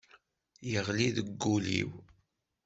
Yeɣli 0.71 1.07
deg 1.17 1.27
wul-iw. 1.41 1.91